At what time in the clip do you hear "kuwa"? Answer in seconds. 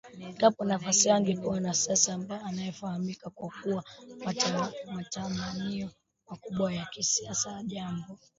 3.63-3.83